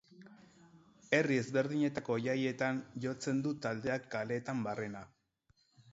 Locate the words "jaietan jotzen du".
2.29-3.53